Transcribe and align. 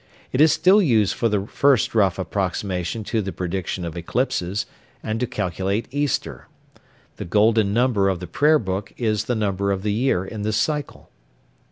It 0.31 0.41
is 0.41 0.51
still 0.51 0.81
used 0.81 1.13
for 1.13 1.29
the 1.29 1.45
first 1.45 1.93
rough 1.93 2.17
approximation 2.17 3.03
to 3.03 3.21
the 3.21 3.31
prediction 3.31 3.85
of 3.85 3.95
eclipses, 3.95 4.65
and 5.03 5.19
to 5.19 5.27
calculate 5.27 5.87
Easter. 5.91 6.47
The 7.17 7.25
"Golden 7.25 7.71
Number" 7.71 8.09
of 8.09 8.19
the 8.19 8.25
Prayer 8.25 8.57
book 8.57 8.91
is 8.97 9.25
the 9.25 9.35
number 9.35 9.71
of 9.71 9.83
the 9.83 9.93
year 9.93 10.25
in 10.25 10.41
this 10.41 10.57
cycle. 10.57 11.11